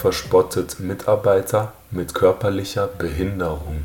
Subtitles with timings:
[0.00, 3.84] verspottet Mitarbeiter mit körperlicher Behinderung.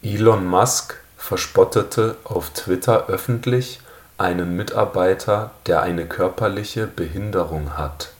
[0.00, 3.80] Elon Musk verspottete auf Twitter öffentlich
[4.18, 8.12] einen Mitarbeiter, der eine körperliche Behinderung hat.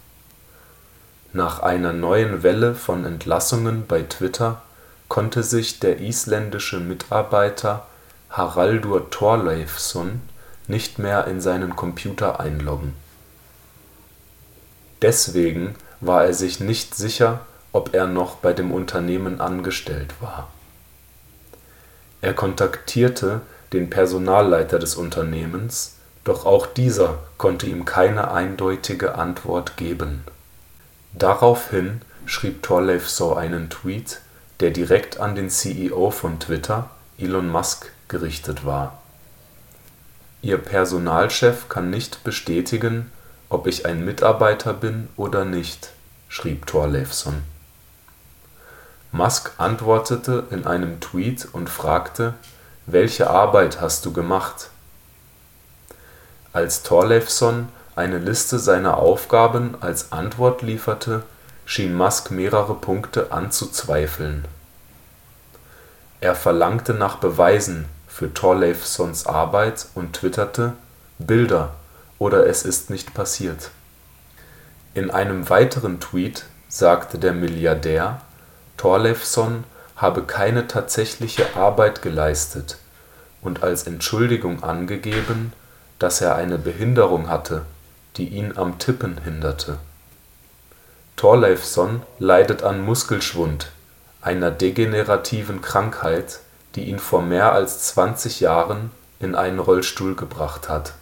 [1.32, 4.60] Nach einer neuen Welle von Entlassungen bei Twitter
[5.06, 7.86] konnte sich der isländische Mitarbeiter
[8.28, 10.20] Haraldur Thorleifsson
[10.66, 12.94] nicht mehr in seinen Computer einloggen.
[15.00, 17.40] Deswegen war er sich nicht sicher,
[17.72, 20.48] ob er noch bei dem Unternehmen angestellt war.
[22.20, 23.40] Er kontaktierte
[23.72, 30.24] den Personalleiter des Unternehmens, doch auch dieser konnte ihm keine eindeutige Antwort geben.
[31.14, 34.20] Daraufhin schrieb Thorleifsson einen Tweet,
[34.60, 39.02] der direkt an den CEO von Twitter, Elon Musk, gerichtet war.
[40.42, 43.10] Ihr Personalchef kann nicht bestätigen,
[43.52, 45.90] ob ich ein Mitarbeiter bin oder nicht,
[46.28, 47.42] schrieb Thorleifsson.
[49.12, 52.32] Musk antwortete in einem Tweet und fragte,
[52.86, 54.70] welche Arbeit hast du gemacht?
[56.54, 61.22] Als Thorleifsson eine Liste seiner Aufgaben als Antwort lieferte,
[61.66, 64.46] schien Musk mehrere Punkte anzuzweifeln.
[66.20, 70.72] Er verlangte nach Beweisen für Thorleifssons Arbeit und twitterte:
[71.18, 71.74] „Bilder
[72.22, 73.72] oder es ist nicht passiert.
[74.94, 78.20] “In einem weiteren Tweet sagte der Milliardär,
[78.76, 79.64] Thorleifsson
[79.96, 82.78] habe keine tatsächliche Arbeit geleistet
[83.40, 85.52] und als Entschuldigung angegeben,
[85.98, 87.62] dass er eine Behinderung hatte,
[88.16, 89.78] die ihn am Tippen hinderte.
[91.16, 93.72] Thorleifsson leidet an Muskelschwund,
[94.20, 96.38] einer degenerativen Krankheit,
[96.76, 100.94] die ihn vor mehr als 20 Jahren in einen Rollstuhl gebracht hat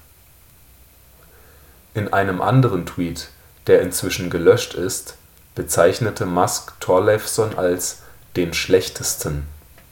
[1.94, 3.28] in einem anderen Tweet,
[3.66, 5.16] der inzwischen gelöscht ist,
[5.54, 8.02] bezeichnete Musk Thorleifsson als
[8.36, 9.46] „den Schlechtesten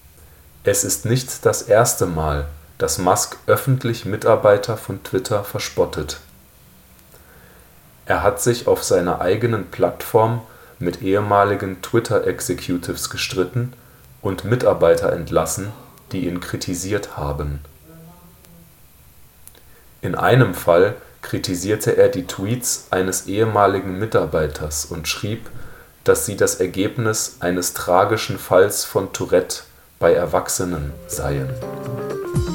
[0.64, 2.46] “.Es ist nicht das erste Mal,
[2.78, 6.20] dass Musk öffentlich Mitarbeiter von Twitter verspottet.
[8.06, 10.42] Er hat sich auf seiner eigenen Plattform
[10.78, 13.72] mit ehemaligen Twitter-Executives gestritten
[14.22, 15.72] und Mitarbeiter entlassen,
[16.12, 17.60] die ihn kritisiert haben.
[20.00, 25.50] In einem Fall kritisierte er die Tweets eines ehemaligen Mitarbeiters und schrieb,
[26.04, 29.62] dass sie das Ergebnis eines tragischen Falls von Tourette
[29.98, 31.48] bei Erwachsenen seien.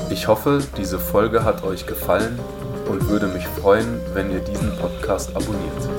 [0.09, 2.39] Ich hoffe, diese Folge hat euch gefallen
[2.89, 5.89] und würde mich freuen, wenn ihr diesen Podcast abonniert.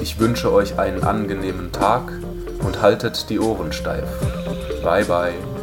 [0.00, 2.12] Ich wünsche euch einen angenehmen Tag
[2.64, 4.08] und haltet die Ohren steif.
[4.82, 5.53] Bye bye.